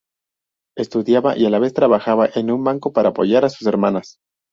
[0.75, 4.17] Estudiaba y a la vez trabajaba en un banco para apoyar a sus hermanas.